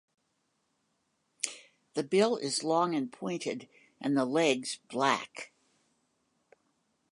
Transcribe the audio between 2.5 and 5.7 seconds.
long and pointed and the legs black.